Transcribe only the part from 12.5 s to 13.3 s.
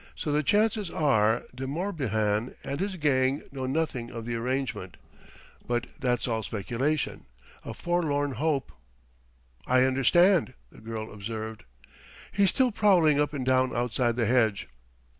prowling